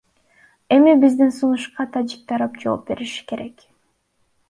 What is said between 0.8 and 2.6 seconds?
биздин сунушка тажик тарап